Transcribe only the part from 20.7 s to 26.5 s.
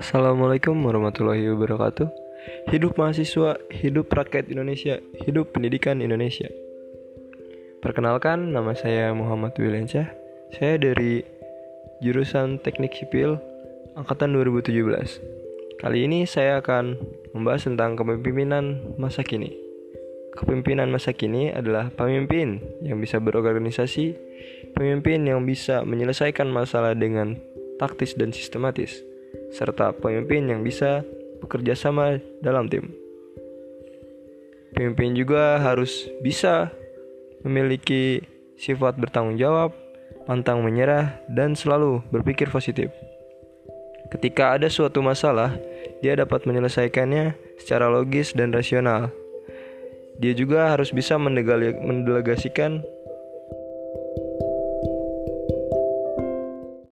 masa kini adalah pemimpin yang bisa berorganisasi, pemimpin yang bisa menyelesaikan